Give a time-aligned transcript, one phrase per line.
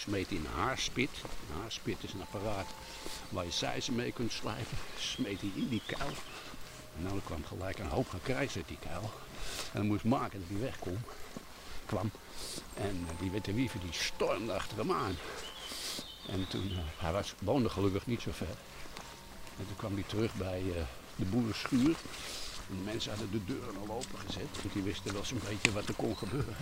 [0.00, 1.10] smeet hij een haarspit.
[1.22, 2.66] Een haarspit is een apparaat
[3.28, 4.78] waar je seizen mee kunt slijpen.
[4.98, 6.12] Smeet hij in die kuil.
[6.96, 9.10] En dan kwam gelijk een hoop gekrijs uit die kuil.
[9.72, 10.98] En dan moest maken dat hij wegkwam.
[11.86, 12.10] Kwam.
[12.74, 15.16] En eh, die witte wieven die stormde achter hem aan.
[16.28, 18.56] En toen, eh, hij was, woonde gelukkig niet zo ver.
[19.58, 20.82] En toen kwam hij terug bij eh,
[21.16, 21.96] de boerenschuur.
[22.68, 24.62] En de mensen hadden de deuren al open gezet.
[24.62, 26.56] Want die wisten wel zo'n beetje wat er kon gebeuren.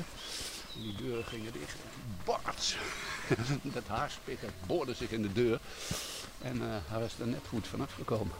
[0.77, 1.77] Die deuren gingen dicht.
[2.25, 2.77] Barts!
[3.75, 5.61] dat haarspit boorde zich in de deur.
[6.43, 8.37] En eh, hij was er net goed vanaf gekomen.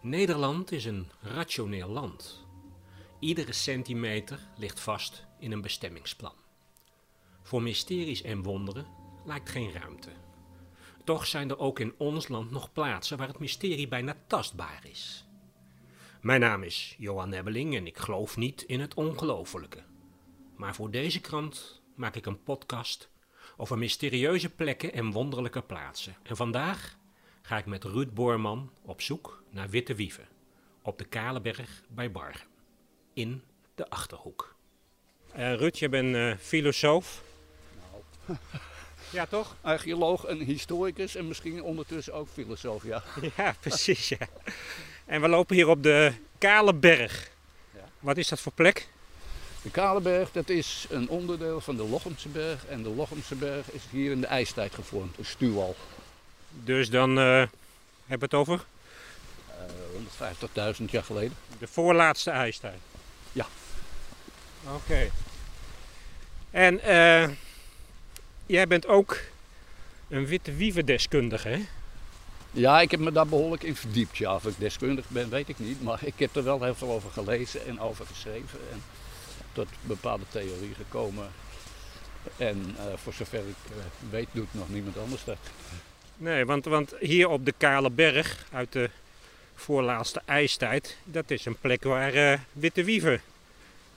[0.00, 2.44] Nederland is een rationeel land.
[3.18, 6.34] Iedere centimeter ligt vast in een bestemmingsplan.
[7.42, 8.86] Voor mysteries en wonderen
[9.24, 10.10] lijkt geen ruimte.
[11.04, 15.24] Toch zijn er ook in ons land nog plaatsen waar het mysterie bijna tastbaar is.
[16.20, 19.82] Mijn naam is Johan Nebbeling en ik geloof niet in het ongelofelijke.
[20.56, 23.10] Maar voor deze krant maak ik een podcast
[23.56, 26.16] over mysterieuze plekken en wonderlijke plaatsen.
[26.22, 26.96] En vandaag
[27.42, 30.28] ga ik met Ruud Boorman op zoek naar witte wieven
[30.82, 32.46] op de Kalenberg bij Bargen,
[33.14, 33.42] in
[33.74, 34.56] de Achterhoek.
[35.36, 37.22] Uh, Ruud, je bent uh, filosoof.
[38.26, 38.38] Nou,
[39.10, 39.56] Ja, toch?
[39.60, 43.02] archeoloog en historicus en misschien ondertussen ook filosoof, ja.
[43.36, 44.08] Ja, precies.
[44.08, 44.28] Ja.
[45.04, 47.30] En we lopen hier op de Kale Berg.
[47.74, 47.88] Ja.
[47.98, 48.88] Wat is dat voor plek?
[49.62, 52.66] De Kalenberg, dat is een onderdeel van de Lochemse berg.
[52.66, 55.76] En de Lochemse berg is hier in de ijstijd gevormd, een stuwwal.
[56.64, 57.46] Dus dan eh
[58.06, 58.64] hebben we het over
[59.48, 61.36] Eh 150.000 jaar geleden.
[61.58, 62.78] de voorlaatste ijstijd.
[63.32, 63.46] Ja.
[64.74, 65.10] Oké.
[66.50, 67.28] En eh,
[68.46, 69.20] jij bent ook
[70.08, 71.64] een witte wievendeskundige, hè?
[72.50, 74.16] Ja, ik heb me daar behoorlijk in verdiept.
[74.16, 75.82] Ja, of ik deskundig ben, weet ik niet.
[75.82, 78.58] Maar ik heb er wel heel veel over gelezen en over geschreven.
[78.72, 78.82] En
[79.52, 81.30] tot bepaalde theorie gekomen.
[82.36, 83.76] En eh, voor zover ik eh,
[84.10, 85.36] weet, doet nog niemand anders dat.
[86.16, 88.90] Nee, want, want hier op de Kale Berg uit de
[89.54, 93.20] voorlaatste ijstijd, dat is een plek waar eh, witte wieven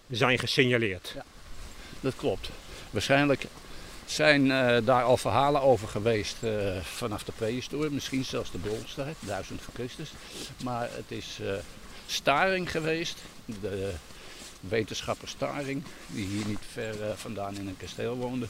[0.09, 1.15] zijn gesignaleerd.
[1.99, 2.49] Dat klopt.
[2.89, 3.45] Waarschijnlijk
[4.05, 4.47] zijn
[4.85, 6.35] daar al verhalen over geweest
[6.81, 10.11] vanaf de prehistorie, misschien zelfs de bronstijd, 1000 voor Christus.
[10.63, 11.39] Maar het is
[12.05, 13.93] Staring geweest, de
[14.59, 18.47] wetenschapper Staring, die hier niet ver eh, vandaan in een kasteel woonde,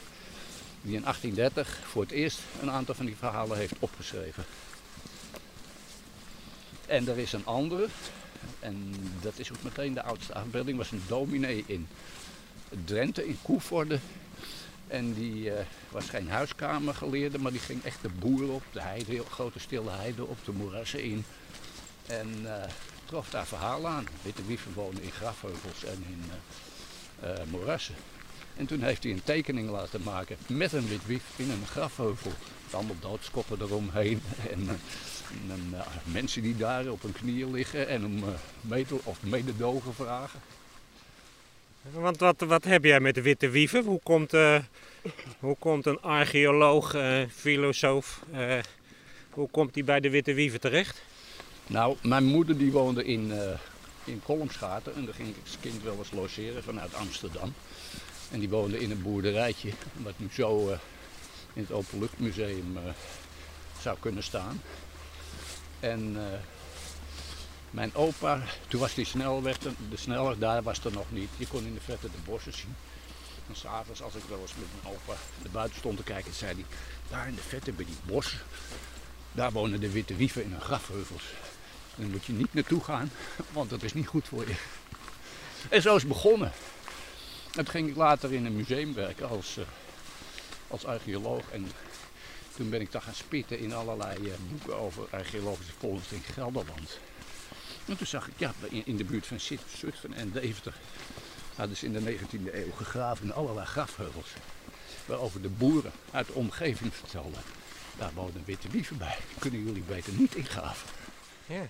[0.81, 4.45] die in 1830 voor het eerst een aantal van die verhalen heeft opgeschreven.
[6.85, 7.88] En er is een andere,
[8.59, 11.88] en dat is ook meteen de oudste afbeelding, was een dominee in
[12.85, 13.99] Drenthe, in Koevoorde.
[14.87, 19.23] En die eh, was geen huiskamergeleerde, maar die ging echt de boer op, de heide,
[19.29, 21.25] grote stille heide op, de moerassen in.
[22.05, 22.69] En eh,
[23.05, 24.07] trof daar verhalen aan.
[24.21, 26.23] Witte wieven wonen in grafheuvels en in
[27.19, 27.95] eh, moerassen.
[28.55, 32.31] En toen heeft hij een tekening laten maken met een wit wief in een grafheuvel.
[32.63, 34.21] Met allemaal doodskoppen eromheen.
[34.51, 34.75] En, eh,
[35.49, 38.23] en, en, mensen die daar op hun knieën liggen en om
[38.61, 40.39] mede- of mededogen vragen.
[41.91, 43.83] Want wat, wat heb jij met de witte wieven?
[43.83, 44.31] Hoe komt,
[45.39, 46.95] hoe komt een archeoloog,
[47.35, 48.22] filosoof,
[49.29, 51.01] hoe komt hij bij de witte wieven terecht?
[51.68, 53.59] Nou, mijn moeder die woonde in, eh
[54.03, 54.22] in
[54.96, 57.53] en daar ging ik als kind wel eens logeren vanuit Amsterdam.
[58.31, 60.78] En die woonde in een boerderijtje, wat nu zo eh,
[61.53, 62.84] in het Openluchtmuseum eh,
[63.81, 64.62] zou kunnen staan.
[65.80, 66.18] En
[67.72, 71.30] mijn opa, toen was die snelweg, de snelweg daar was er nog niet.
[71.38, 72.76] Je kon in de verte de bossen zien.
[73.47, 76.53] En s'avonds als ik wel eens met mijn opa naar buiten stond te kijken, zei
[76.53, 76.66] hij,
[77.09, 78.40] daar in de verte bij die bossen,
[79.32, 81.24] daar wonen de witte wieven in hun grafheuvels.
[81.95, 83.11] Daar moet je niet naartoe gaan,
[83.51, 84.56] want dat is niet goed voor je.
[85.69, 86.51] En zo is het begonnen.
[87.45, 89.63] En toen ging ik later in een museum werken als, eh,
[90.67, 91.50] als archeoloog.
[91.51, 91.72] En
[92.55, 97.00] toen ben ik daar gaan spitten in allerlei eh, boeken over archeologische vondst in Gelderland.
[97.85, 100.73] En toen zag ik, ja, in, de buurt van Zut- Zutphen en Deventer
[101.55, 104.28] hadden ze in de 19e eeuw gegraven in allerlei grafheuvels.
[105.05, 107.41] Waarover de boeren uit de omgeving vertelden.
[107.97, 109.17] Daar wonen witte wieven bij.
[109.40, 110.90] Kunnen jullie beter niet ingraven?
[111.46, 111.67] Ja.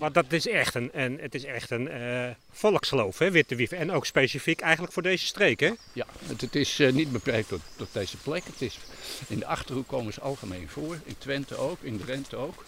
[0.00, 3.78] Maar dat is echt een, een, het is echt een eh, volksgeloof, hè, witte wieven.
[3.78, 5.70] En ook specifiek eigenlijk voor deze streek, hè?
[5.92, 8.44] Ja, het, het is eh, niet beperkt tot, tot deze plek.
[8.44, 8.78] Het is,
[9.28, 10.98] in de Achterhoek komen ze algemeen voor.
[11.04, 12.64] In Twente ook, in Drenthe ook.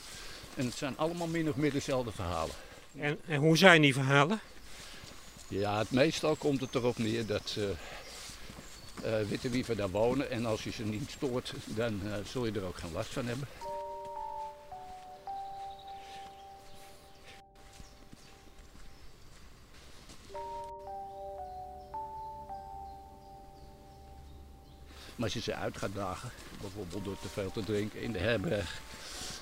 [0.55, 2.55] En het zijn allemaal min of meer dezelfde verhalen.
[2.99, 4.41] En, en hoe zijn die verhalen?
[5.49, 7.59] Ja, het meestal komt het erop neer dat
[9.03, 10.31] eh, witte wieven daar wonen.
[10.31, 13.49] En als je ze niet stoort, dan zul je er ook geen last van hebben.
[25.23, 26.31] Maar als je ze uit gaat dagen,
[26.61, 28.81] bijvoorbeeld door te veel te drinken in de herberg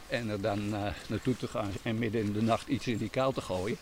[0.09, 3.09] en er dan uh, naartoe te gaan en midden in de nacht iets in die
[3.09, 3.79] kuil te gooien,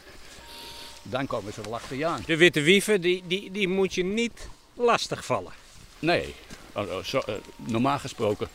[1.03, 2.23] dan komen ze wel achter je aan.
[2.27, 5.53] De witte wieven, die, die, die moet je niet lastig vallen.
[5.99, 6.35] Nee,
[6.77, 8.49] uh, zo, uh, normaal gesproken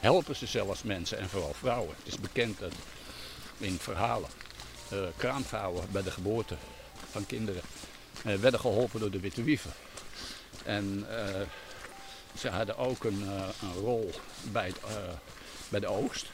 [0.00, 1.94] helpen ze zelfs mensen en vooral vrouwen.
[1.98, 2.72] Het is bekend dat
[3.58, 4.30] in verhalen
[5.16, 6.56] kraamvrouwen bij de geboorte
[7.10, 7.62] van kinderen
[8.22, 9.72] werden geholpen door de witte wieven.
[10.64, 11.06] En
[12.36, 13.22] ze hadden ook een,
[13.62, 14.10] een rol
[14.52, 14.80] bij, het,
[15.68, 16.26] bij de oogst.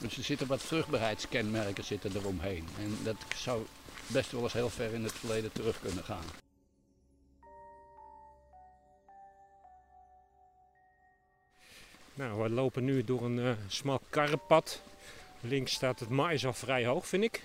[0.00, 2.68] Dus er zitten wat vruchtbaarheidskenmerken zitten eromheen.
[2.78, 3.66] En dat zou
[4.06, 6.24] best wel eens heel ver in het verleden terug kunnen gaan.
[12.14, 14.80] Nou, we lopen nu door een uh, smal karrenpad.
[15.40, 17.44] Links staat het mais al vrij hoog, vind ik.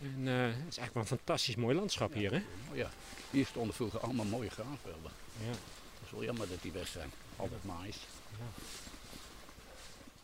[0.00, 2.42] En uh, het is eigenlijk wel een fantastisch mooi landschap ja, hier, hè?
[2.70, 2.90] Oh ja,
[3.30, 5.10] hier stonden vroeger allemaal mooie graanvelden.
[5.44, 5.52] Ja.
[6.02, 7.10] Het is wel jammer dat die weg zijn.
[7.36, 7.96] Altijd mais.
[8.30, 8.62] Ja.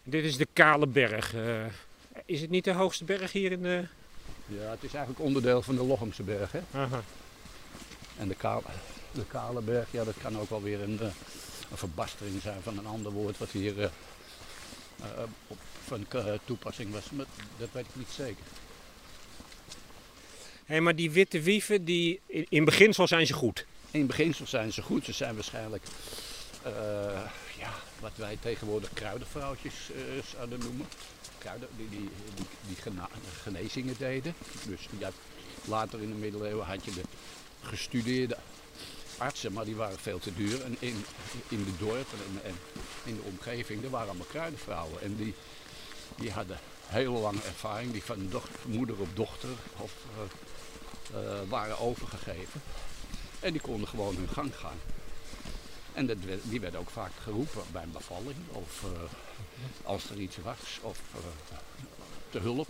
[0.03, 1.35] Dit is de Kale Berg.
[1.35, 1.65] Uh,
[2.25, 3.87] is het niet de hoogste berg hier in de...
[4.47, 6.53] Ja, het is eigenlijk onderdeel van de Lochemse berg.
[6.53, 6.61] Hè?
[6.73, 7.03] Aha.
[8.19, 8.63] En de kale,
[9.13, 11.01] de kale berg, ja, dat kan ook wel weer een,
[11.71, 13.83] een verbastering zijn van een ander woord wat hier uh,
[15.01, 16.07] uh, op, van
[16.45, 17.11] toepassing was.
[17.11, 17.27] Maar
[17.59, 18.45] dat weet ik niet zeker.
[20.65, 23.67] Hey, maar die witte wieven, die, in, in beginsel zijn ze goed?
[23.91, 25.05] In beginsel zijn ze goed.
[25.05, 25.85] Ze zijn waarschijnlijk
[27.59, 29.75] ja, wat wij tegenwoordig kruidenvrouwtjes
[30.35, 30.87] zouden noemen
[31.39, 32.11] kruiden die, die,
[32.67, 32.77] die,
[33.43, 34.35] genezingen deden.
[34.67, 35.11] Dus ja,
[35.65, 37.03] later in de middeleeuwen had je de
[37.63, 38.37] gestudeerde
[39.19, 40.63] artsen, maar die waren veel te duur.
[40.63, 41.05] En in,
[41.49, 42.55] in de dorpen en, en
[43.05, 45.03] in de omgeving, er waren allemaal kruidenvrouwen.
[45.03, 45.35] En die,
[46.17, 48.31] die hadden hele lange ervaring, die van
[48.67, 49.93] moeder op dochter of,
[51.13, 51.19] uh,
[51.49, 52.63] waren overgegeven.
[53.41, 54.79] En die konden gewoon hun gang gaan.
[55.93, 58.91] En dat, die werden ook vaak geroepen bij een bevalling of uh,
[59.83, 61.57] als er iets was of uh,
[62.31, 62.69] te hulp.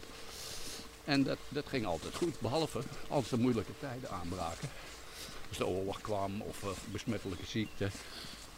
[1.04, 4.68] En dat, dat ging altijd goed, behalve als er moeilijke tijden aanbraken.
[5.48, 7.90] Als de oorlog kwam of uh, besmettelijke ziekte,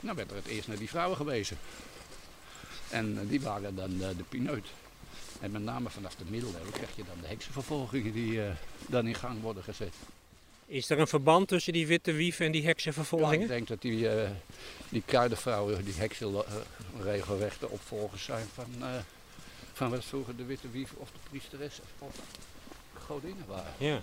[0.00, 1.58] dan werd er het eerst naar die vrouwen gewezen.
[2.88, 4.66] En die waren dan de pineut.
[5.40, 8.40] En met name vanaf de middeleeuwen krijg je dan de heksenvervolgingen die
[8.86, 9.94] dan in gang worden gezet.
[10.70, 13.38] Is er een verband tussen die witte wieven en die heksenvervolgingen?
[13.38, 14.30] Ja, ik denk dat die, uh,
[14.88, 16.40] die kuidenvrouwen, die heksen uh,
[17.00, 18.86] regelrechte opvolgers zijn van, uh,
[19.72, 22.14] van wat vroeger de witte wieven of de priesteressen of
[22.94, 23.72] godinnen waren.
[23.78, 24.00] Ja.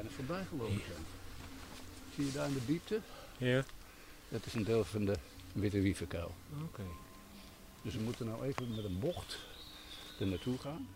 [0.00, 1.04] Bijna voorbij gelopen zijn.
[2.14, 3.00] Zie je daar in de diepte?
[3.38, 3.64] Ja.
[4.28, 5.14] Dat is een deel van de
[5.52, 6.34] Witte Wievenkuil.
[6.54, 6.64] Oké.
[6.64, 6.92] Okay.
[7.82, 9.38] Dus we moeten nou even met een bocht
[10.20, 10.88] er naartoe gaan.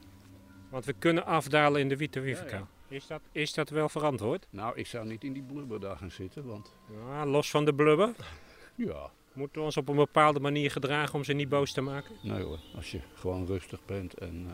[0.69, 2.21] Want we kunnen afdalen in de Witte.
[2.21, 2.67] Ja, ja.
[2.89, 4.47] Is, dat, is dat wel verantwoord?
[4.51, 6.73] Nou, ik zou niet in die blubber daar gaan zitten, want...
[7.07, 8.15] Ja, los van de blubber?
[8.75, 9.11] Ja.
[9.33, 12.15] Moeten we ons op een bepaalde manier gedragen om ze niet boos te maken?
[12.23, 14.45] Nee hoor, als je gewoon rustig bent en...
[14.47, 14.53] Uh,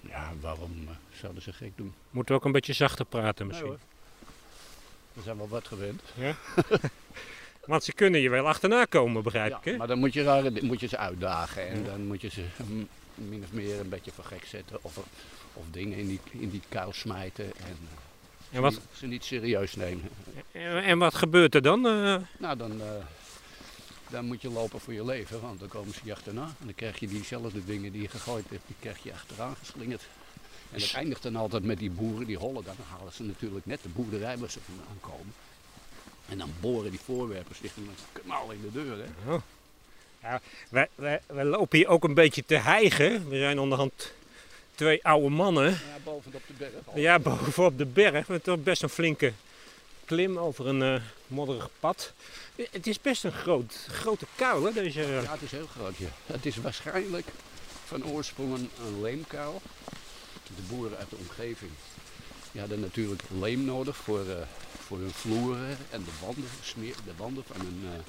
[0.00, 0.90] ja, waarom uh,
[1.20, 1.94] zouden ze gek doen?
[2.10, 3.68] Moeten we ook een beetje zachter praten misschien?
[3.68, 3.78] Nee,
[5.12, 6.02] we zijn wel wat gewend.
[6.14, 6.36] Ja?
[7.66, 9.64] Want ze kunnen je wel achterna komen, begrijp ja, ik.
[9.64, 9.76] Hè?
[9.76, 11.84] Maar dan moet je, rare, moet je ze uitdagen en ja.
[11.84, 12.44] dan moet je ze
[13.14, 14.78] min of meer een beetje voor gek zetten.
[14.80, 14.96] Of,
[15.52, 17.76] of dingen in die, in die kuil smijten en,
[18.50, 18.72] en wat?
[18.72, 20.08] Ze, ze niet serieus nemen.
[20.52, 21.86] En, en wat gebeurt er dan?
[21.86, 22.16] Uh...
[22.38, 22.86] Nou, dan, uh,
[24.10, 26.42] dan moet je lopen voor je leven, want dan komen ze je achterna.
[26.42, 30.02] En dan krijg je diezelfde dingen die je gegooid hebt, die krijg je achteraan geslingerd.
[30.72, 32.64] En dat eindigt dan altijd met die boeren die hollen.
[32.64, 35.34] Dan halen ze natuurlijk net de boerderij waar ze vandaan komen.
[36.28, 38.98] En dan boren die voorwerpen zich met een knal in de deur.
[38.98, 39.32] Hè?
[39.32, 39.40] Oh.
[40.22, 43.28] Ja, wij, wij, wij, lopen hier ook een beetje te hijgen.
[43.28, 44.12] We zijn onderhand
[44.74, 45.70] twee oude mannen.
[45.70, 46.72] Ja, bovenop de berg.
[46.84, 46.98] Al.
[46.98, 48.28] Ja, bovenop de berg.
[48.28, 49.32] Met toch best een flinke
[50.08, 52.12] klim over een uh, modderig pad.
[52.70, 55.00] Het is best een groot, grote kuil, hè, deze...
[55.00, 56.08] Ja, het is heel groot, ja.
[56.26, 57.26] Het is waarschijnlijk
[57.84, 59.62] van oorsprong een, leemkuil.
[60.56, 61.70] De boeren uit de omgeving
[62.52, 64.24] die hadden natuurlijk leem nodig voor,
[64.78, 68.02] voor hun vloeren en de smeer, de banden van hun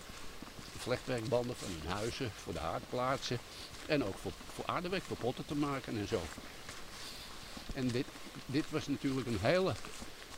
[0.77, 3.39] vlechtwerkbanden van hun huizen, voor de haardplaatsen
[3.85, 6.21] en ook voor, voor aardewerk, voor potten te maken en zo.
[7.73, 8.05] En dit,
[8.45, 9.73] dit was natuurlijk een hele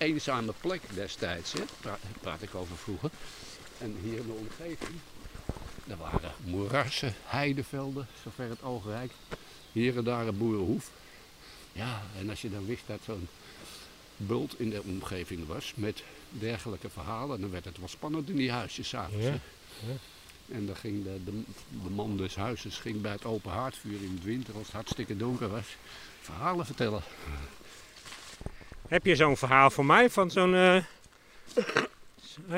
[0.01, 1.61] eenzame plek destijds, hè?
[1.79, 3.09] Praat, praat ik over vroeger.
[3.77, 4.99] En hier in de omgeving,
[5.87, 9.13] er waren moerassen, heidevelden, zover het oog reikt.
[9.71, 10.89] Hier en daar een boerenhoef.
[11.71, 13.27] Ja, en als je dan wist dat zo'n
[14.17, 18.51] bult in de omgeving was met dergelijke verhalen, dan werd het wel spannend in die
[18.51, 19.25] huisjes s'avonds.
[19.25, 19.91] Ja, hè.
[19.91, 19.97] ja.
[20.51, 21.41] En dan ging de, de,
[21.83, 25.17] de man des huizes ging bij het open haardvuur in het winter, als het hartstikke
[25.17, 25.75] donker was,
[26.21, 27.03] verhalen vertellen.
[28.91, 30.83] Heb je zo'n verhaal voor mij van zo'n eh,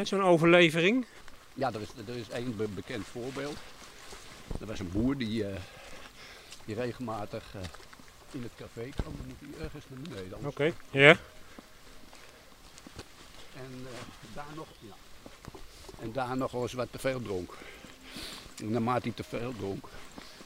[0.03, 1.05] zo'n overlevering?
[1.53, 3.57] Ja, er is, er is één be- bekend voorbeeld.
[4.59, 5.59] Er was een boer die, eh,
[6.65, 7.61] die regelmatig eh,
[8.31, 9.13] in het café kwam.
[9.17, 10.37] Dan moet hij ergens naar beneden.
[10.45, 10.71] Oké.
[10.91, 11.17] Ja.
[13.55, 13.87] En
[14.33, 14.93] daar nog, ja.
[16.01, 17.57] En daar nog wel eens wat te veel dronk.
[18.57, 19.85] En naarmate hij te veel dronk,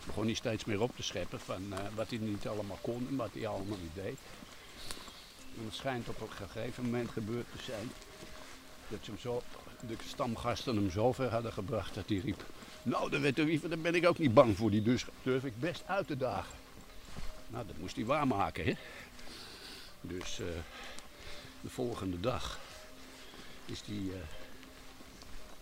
[0.06, 3.30] begon hij steeds meer op te scheppen van wat hij niet allemaal kon en wat
[3.34, 4.18] hij allemaal niet deed.
[5.58, 7.92] En het schijnt op een gegeven moment gebeurd te zijn
[8.88, 9.42] dat ze hem zo,
[9.88, 12.44] de stamgasten hem zo ver hadden gebracht dat hij riep:
[12.84, 16.08] Nou, de daar ben ik ook niet bang voor, die dus durf ik best uit
[16.08, 16.56] te dagen.
[17.48, 18.74] Nou, dat moest hij waarmaken, hè?
[20.02, 20.46] Dus eh,
[21.62, 22.60] de volgende dag
[23.66, 24.20] is die eh,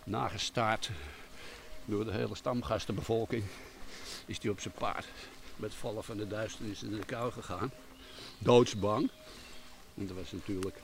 [0.04, 0.90] nagestaard
[1.84, 3.44] door de hele stamgastenbevolking.
[4.26, 5.06] Is die op zijn paard
[5.56, 7.70] met vallen van de duisternis in de kou gegaan.
[8.38, 9.10] Doodsbang.
[9.96, 10.76] En dat was natuurlijk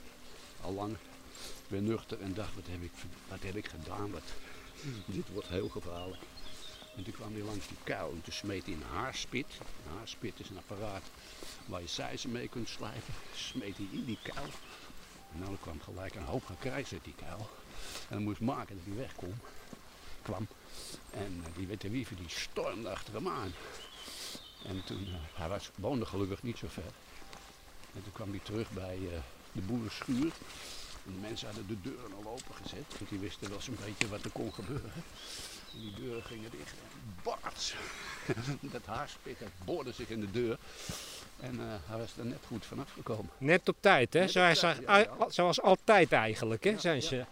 [0.60, 0.96] al lang
[1.68, 2.92] weer nuchter en dacht, wat heb ik,
[3.28, 4.10] wat heb ik gedaan?
[4.10, 4.22] Wat,
[5.04, 6.22] dit wordt heel gevaarlijk.
[6.96, 9.46] En toen kwam hij langs die kuil en toen smeet hij een haarspit.
[9.58, 11.02] Een haarspit is een apparaat
[11.66, 13.14] waar je seizen mee kunt slijpen.
[13.34, 14.50] Smeet hij in die kuil.
[15.32, 17.48] En nou, er kwam gelijk een hoop gekrijs uit die kuil.
[18.08, 19.34] En dan moest maken dat hij wegkwam.
[20.22, 20.46] Kwam.
[21.10, 23.54] En eh, die witte wiever die stormde achter hem aan.
[24.64, 26.92] En toen, eh, hij was, woonde gelukkig niet zo ver.
[27.94, 29.18] En toen kwam hij terug bij eh,
[29.52, 30.32] de boerenschuur.
[31.06, 32.84] En de mensen hadden de deuren al opengezet.
[32.98, 34.92] Want die wisten wel zo'n beetje wat er kon gebeuren.
[35.72, 36.70] En die deuren gingen dicht.
[36.72, 37.74] En barts!
[38.74, 40.58] dat haarspit dat boorde zich in de deur.
[41.40, 43.30] En eh, hij was er net goed vanaf gekomen.
[43.38, 44.18] Net op tijd, hè?
[44.20, 45.04] Net op Zoals, tijd, ja, ja.
[45.18, 46.70] al- zoals altijd eigenlijk, hè?
[46.70, 47.24] Ja, Zijn ze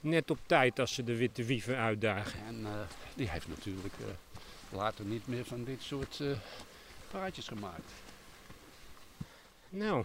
[0.00, 2.46] net op tijd als ze de witte wieven uitdagen.
[2.46, 2.70] En eh,
[3.14, 3.94] die heeft natuurlijk
[4.68, 6.20] later niet meer van dit soort
[7.10, 7.90] praatjes gemaakt.
[9.74, 10.04] Nou,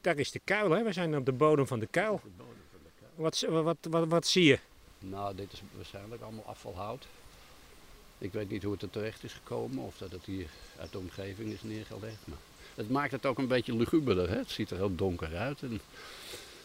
[0.00, 0.82] daar is de kuil, hè?
[0.82, 2.20] We zijn op de bodem van de kuil.
[2.24, 3.12] De bodem van de kuil.
[3.14, 4.58] Wat, wat, wat, wat zie je?
[4.98, 7.06] Nou, dit is waarschijnlijk allemaal afvalhout.
[8.18, 10.46] Ik weet niet hoe het er terecht is gekomen of dat het hier
[10.78, 12.26] uit de omgeving is neergelegd.
[12.26, 12.38] Maar
[12.74, 14.28] het maakt het ook een beetje luguberder.
[14.28, 14.36] Hè?
[14.36, 15.80] Het ziet er heel donker uit en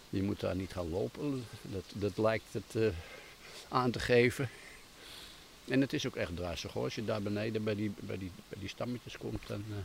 [0.10, 1.46] je moet daar niet gaan lopen.
[1.62, 2.88] Dat, dat lijkt het eh,
[3.70, 4.50] aan te geven.
[5.68, 6.84] En het is ook echt drassig hoor.
[6.84, 9.78] Als je daar beneden bij die, bij die, bij die stammetjes komt, dan eh,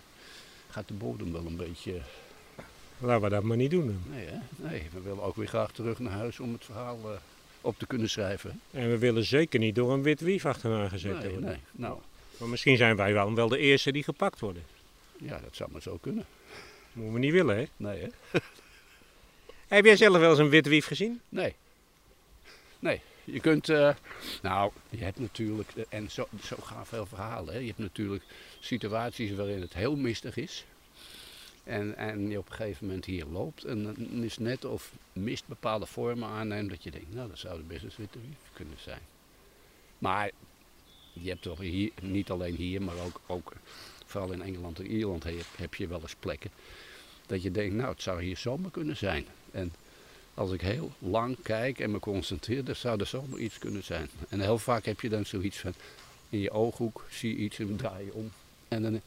[0.74, 2.00] gaat de bodem wel een beetje...
[2.98, 3.86] Laten we dat maar niet doen.
[3.86, 4.02] dan.
[4.16, 4.38] Nee, hè?
[4.68, 7.10] nee, we willen ook weer graag terug naar huis om het verhaal eh,
[7.60, 8.60] op te kunnen schrijven.
[8.70, 11.48] En we willen zeker niet door een wit wief achterna gezet Nee, worden.
[11.48, 11.58] nee.
[11.72, 11.98] Nou,
[12.38, 14.62] Maar misschien zijn wij wel, wel de eerste die gepakt worden.
[15.16, 16.24] ja, dat zou maar zo kunnen.
[16.92, 17.64] Moeten we niet willen, hè?
[17.76, 18.08] Nee, hè?
[19.76, 21.20] Heb jij zelf wel eens een wit wief gezien?
[21.28, 21.54] Nee.
[22.78, 23.00] Nee.
[23.24, 23.94] Je kunt, eh,
[24.42, 27.60] nou, je hebt natuurlijk, en zo, zo gaan veel verhalen, hè.
[27.60, 28.24] je hebt natuurlijk
[28.60, 30.64] situaties waarin het heel mistig is.
[31.64, 35.46] En, en je op een gegeven moment hier loopt en dan is net of mist
[35.46, 38.18] bepaalde vormen aanneemt dat je denkt, nou dat zou de best eens witte
[38.52, 39.00] kunnen zijn.
[39.98, 40.30] Maar
[41.12, 43.52] je hebt toch hier, niet alleen hier, maar ook, ook
[44.06, 45.24] vooral in Engeland en Ierland
[45.56, 46.50] heb, je wel eens plekken
[47.26, 49.26] dat je denkt, nou het zou hier zomaar kunnen zijn.
[49.50, 49.72] En
[50.34, 54.08] als ik heel lang kijk en me concentreer, dan zou er zomaar iets kunnen zijn.
[54.28, 55.74] En heel vaak heb je dan zoiets van,
[56.28, 58.32] in je ooghoek zie je iets en draai je om.
[58.68, 59.00] En dan,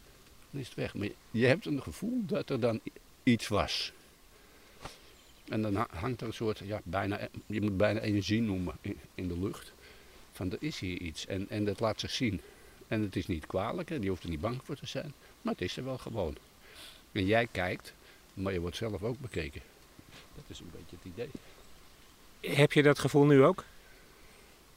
[0.52, 0.94] is het weg.
[0.94, 2.80] Maar je hebt een gevoel dat er dan
[3.24, 3.92] iets was.
[5.50, 8.76] En dan ha- hangt er een soort, ja, bijna, je moet bijna energie noemen
[9.16, 9.74] in, de lucht.
[10.32, 12.42] Van er is hier iets en, en dat laat zich zien.
[12.88, 15.14] En het is niet kwalijk, hè, je hoeft er niet bang voor te zijn.
[15.42, 16.36] Maar het is er wel gewoon.
[17.12, 17.94] En jij kijkt,
[18.34, 19.62] maar je wordt zelf ook bekeken.
[20.36, 22.56] Dat is een beetje het idee.
[22.56, 23.64] Heb je dat gevoel nu ook?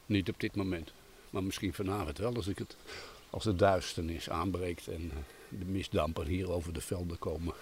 [0.06, 0.92] Niet op dit moment.
[1.30, 2.76] Maar misschien vanavond wel als ik het
[3.30, 5.16] als de duisternis aanbreekt en eh,
[5.59, 7.54] de mistdampen hier over de velden komen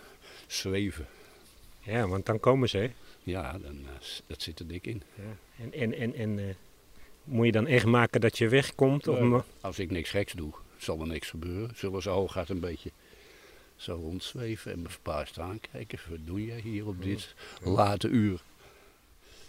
[0.46, 1.06] zweven.
[1.80, 2.92] Ja, want dan komen ze, hè?
[3.22, 5.02] Ja, dan, eh, dat zit er dik in.
[5.14, 5.62] Ja.
[5.64, 6.54] En, en, en, en eh,
[7.24, 9.08] moet je dan echt maken dat je wegkomt?
[9.08, 9.44] Of.
[9.60, 11.70] Als ik niks geks doe, zal er niks gebeuren.
[11.76, 12.90] Zullen ze hooguit een beetje
[13.78, 15.98] zo rondzweven en me verbaasd aankijken.
[16.08, 18.40] Wat doe jij hier op dit late uur?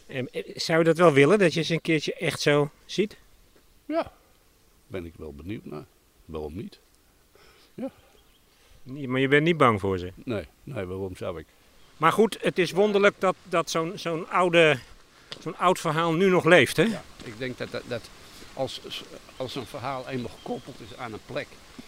[0.08, 3.18] En, eh, zou je dat wel willen, dat je ze een keertje echt zo ziet?
[3.86, 4.12] Ja,
[4.88, 5.86] ben ik wel benieuwd naar.
[6.26, 6.80] Waarom niet?
[8.84, 10.12] Nee, Maar je bent niet bang voor ze.
[10.16, 11.46] Nee, nee, waarom zou ik?
[11.98, 14.80] Maar goed, het is wonderlijk dat, dat zo'n zo'n oude,
[15.40, 16.84] zo'n oud verhaal nu nog leeft, hè?
[16.84, 18.10] Ja, ik denk dat, dat, dat
[18.54, 18.82] als,
[19.38, 21.48] als een verhaal eenmaal gekoppeld is aan een plek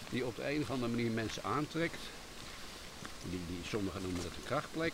[0.09, 1.97] die op de een of andere manier mensen aantrekt,
[3.29, 4.93] die, die, sommigen noemen dat een krachtplek,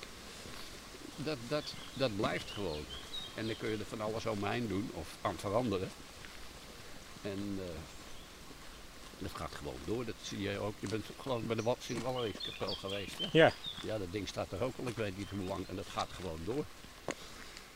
[1.16, 2.86] dat, dat, dat blijft gewoon.
[3.36, 5.90] En dan kun je er van alles omheen doen of aan veranderen.
[7.22, 7.80] En eh,
[9.18, 10.06] dat gaat gewoon door.
[10.06, 10.74] Dat zie je ook.
[10.80, 13.18] Je bent gewoon bij de Wat in Walleringskapel geweest.
[13.18, 13.28] Hè?
[13.32, 13.54] Ja.
[13.84, 15.68] Ja, dat ding staat er ook al, ik weet niet hoe lang.
[15.68, 16.66] En dat gaat gewoon door.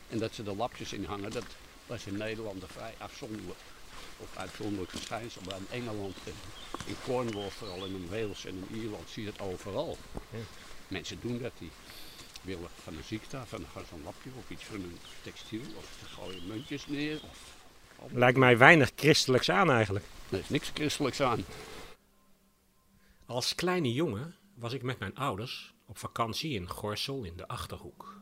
[0.10, 1.46] En dat ze er lapjes in hangen, dat
[1.86, 3.60] was in Nederland vrij afzonderlijk.
[4.22, 5.42] Of uitzonderlijk verschijnsel.
[5.46, 6.34] Maar in Engeland, en
[6.86, 9.98] in Cornwall vooral, en in Wales en in Ierland zie je het overal.
[10.30, 10.40] Ja.
[10.88, 11.72] Mensen doen dat, die
[12.42, 15.62] willen van een ziekte ze een lapje of iets van een textiel.
[15.78, 17.20] Of ze gooien muntjes neer.
[17.30, 17.60] Of,
[18.12, 20.06] Lijkt mij weinig christelijks aan eigenlijk.
[20.30, 21.46] er is niks christelijks aan.
[23.26, 28.22] Als kleine jongen was ik met mijn ouders op vakantie in Gorsel in de Achterhoek.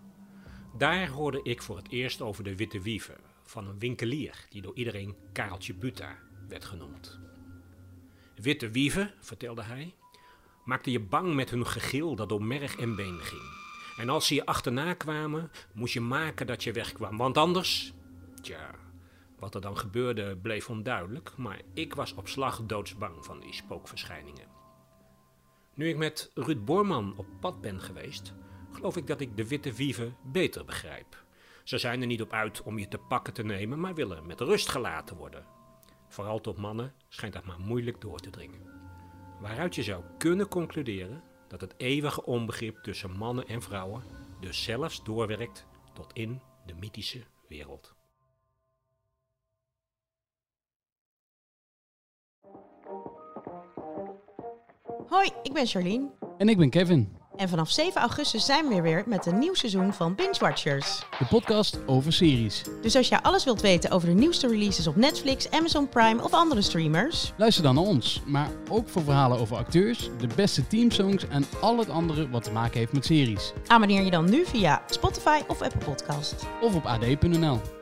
[0.77, 3.17] Daar hoorde ik voor het eerst over de witte wieven
[3.49, 7.19] van een winkelier die door iedereen Kareltje Buta werd genoemd.
[8.35, 9.95] Witte wieven, vertelde hij,
[10.65, 13.41] maakten je bang met hun gegil dat door merg en been ging.
[13.97, 17.93] En als ze je achterna kwamen, moest je maken dat je wegkwam, want anders...
[18.41, 18.75] Tja,
[19.39, 24.47] wat er dan gebeurde bleef onduidelijk, maar ik was op slag doodsbang van die spookverschijningen.
[25.73, 28.33] Nu ik met Ruud Boorman op pad ben geweest,
[28.71, 31.27] geloof ik dat ik de witte wieven beter begrijp.
[31.69, 34.39] Ze zijn er niet op uit om je te pakken te nemen, maar willen met
[34.39, 35.45] rust gelaten worden.
[36.07, 38.61] Vooral tot mannen schijnt dat maar moeilijk door te dringen.
[39.39, 44.03] Waaruit je zou kunnen concluderen dat het eeuwige onbegrip tussen mannen en vrouwen
[44.39, 47.95] dus zelfs doorwerkt tot in de mythische wereld.
[55.07, 56.11] Hoi, ik ben Charlene.
[56.37, 59.53] En ik ben Kevin, En vanaf 7 augustus zijn we weer weer met een nieuw
[59.53, 60.99] seizoen van Binge Watchers.
[61.19, 62.61] de podcast over series.
[62.81, 66.31] Dus als jij alles wilt weten over de nieuwste releases op Netflix, Amazon Prime of
[66.33, 71.27] andere streamers, Luister dan naar ons, maar ook voor verhalen over acteurs, de beste teamsongs
[71.27, 73.53] en al het andere wat te maken heeft met series.
[73.67, 76.35] abonneer je dan nu via Spotify of Apple Podcast.
[76.61, 77.78] Of op ad.nl.